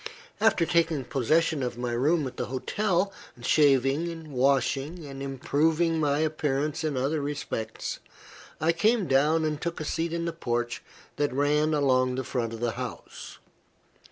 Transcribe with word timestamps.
After 0.39 0.65
taking 0.65 1.03
possession 1.03 1.61
of 1.61 1.77
my 1.77 1.91
room 1.91 2.25
at 2.25 2.35
the 2.37 2.47
hotel; 2.47 3.13
shaving, 3.43 4.31
washing, 4.31 5.05
and 5.05 5.21
improving 5.21 5.99
my 5.99 6.17
appearance 6.21 6.83
in 6.83 6.97
other 6.97 7.21
respects, 7.21 7.99
I 8.59 8.71
came 8.71 9.05
down 9.05 9.45
and 9.45 9.61
took 9.61 9.79
a 9.79 9.85
seat 9.85 10.11
in 10.11 10.25
the 10.25 10.33
porch 10.33 10.81
that 11.17 11.31
ran 11.31 11.75
along 11.75 12.15
the 12.15 12.23
front 12.23 12.51
of 12.51 12.61
the 12.61 12.71
house. 12.71 13.37